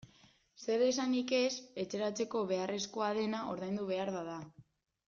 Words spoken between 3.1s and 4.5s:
dena ordaindu behar bada.